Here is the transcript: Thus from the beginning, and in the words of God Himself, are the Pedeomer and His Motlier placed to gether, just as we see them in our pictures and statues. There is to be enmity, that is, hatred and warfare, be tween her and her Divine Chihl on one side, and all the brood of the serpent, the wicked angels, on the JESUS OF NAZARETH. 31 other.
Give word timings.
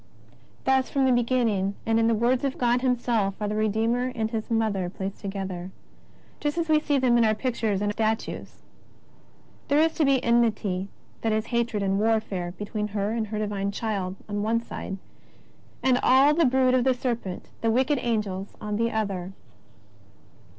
Thus 0.63 0.89
from 0.89 1.05
the 1.05 1.11
beginning, 1.11 1.75
and 1.85 1.99
in 1.99 2.07
the 2.07 2.15
words 2.15 2.43
of 2.43 2.57
God 2.57 2.81
Himself, 2.81 3.35
are 3.39 3.47
the 3.47 3.53
Pedeomer 3.53 4.11
and 4.15 4.31
His 4.31 4.49
Motlier 4.49 4.89
placed 4.89 5.19
to 5.21 5.27
gether, 5.27 5.69
just 6.39 6.57
as 6.57 6.67
we 6.67 6.79
see 6.79 6.97
them 6.97 7.19
in 7.19 7.23
our 7.23 7.35
pictures 7.35 7.83
and 7.83 7.93
statues. 7.93 8.63
There 9.67 9.77
is 9.77 9.93
to 9.93 10.03
be 10.03 10.23
enmity, 10.23 10.89
that 11.21 11.31
is, 11.31 11.45
hatred 11.45 11.83
and 11.83 11.99
warfare, 11.99 12.55
be 12.57 12.65
tween 12.65 12.87
her 12.87 13.11
and 13.11 13.27
her 13.27 13.37
Divine 13.37 13.69
Chihl 13.69 14.15
on 14.27 14.41
one 14.41 14.59
side, 14.59 14.97
and 15.83 15.99
all 16.01 16.33
the 16.33 16.45
brood 16.45 16.73
of 16.73 16.83
the 16.83 16.95
serpent, 16.95 17.49
the 17.61 17.69
wicked 17.69 17.99
angels, 18.01 18.55
on 18.59 18.77
the 18.77 18.85
JESUS 18.85 19.01
OF 19.03 19.07
NAZARETH. 19.07 19.07
31 19.09 19.27
other. 19.27 19.33